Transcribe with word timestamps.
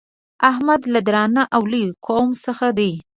احمد 0.49 0.81
له 0.93 0.99
درانه 1.07 1.43
او 1.55 1.61
لوی 1.71 1.85
قوم 2.07 2.29
څخه 2.45 2.67
دی. 2.77 2.91